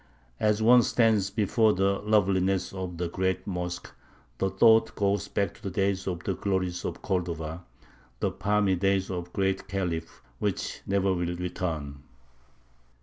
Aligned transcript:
As 0.39 0.63
one 0.63 0.81
stands 0.81 1.29
before 1.29 1.73
the 1.73 1.99
loveliness 1.99 2.73
of 2.73 2.97
the 2.97 3.07
Great 3.07 3.45
Mosque, 3.45 3.91
the 4.39 4.49
thought 4.49 4.95
goes 4.95 5.27
back 5.27 5.53
to 5.53 5.61
the 5.61 5.69
days 5.69 6.07
of 6.07 6.23
the 6.23 6.33
glories 6.33 6.83
of 6.83 7.03
Cordova, 7.03 7.63
the 8.19 8.31
palmy 8.31 8.75
days 8.75 9.11
of 9.11 9.25
the 9.25 9.29
Great 9.33 9.67
Khalif, 9.67 10.23
which 10.39 10.81
never 10.87 11.13
will 11.13 11.35
return. 11.35 12.01